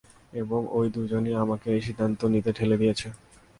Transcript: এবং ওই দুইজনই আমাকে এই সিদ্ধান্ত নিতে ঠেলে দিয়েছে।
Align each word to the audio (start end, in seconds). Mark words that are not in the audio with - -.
এবং 0.33 0.61
ওই 0.77 0.87
দুইজনই 0.95 1.33
আমাকে 1.43 1.67
এই 1.75 1.81
সিদ্ধান্ত 1.87 2.19
নিতে 2.33 2.51
ঠেলে 2.57 2.75
দিয়েছে। 2.81 3.07